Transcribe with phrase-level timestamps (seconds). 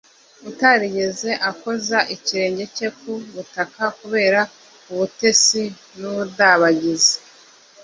[0.49, 4.39] utarigeze akoza ikirenge cye ku butaka kubera
[4.91, 5.63] ubutesi
[5.97, 7.15] n’ubudabagizi,